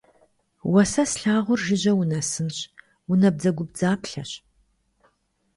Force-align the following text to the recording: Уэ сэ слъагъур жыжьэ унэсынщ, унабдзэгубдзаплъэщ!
Уэ 0.71 0.83
сэ 0.91 1.03
слъагъур 1.11 1.59
жыжьэ 1.65 1.93
унэсынщ, 1.99 2.57
унабдзэгубдзаплъэщ! 3.11 4.31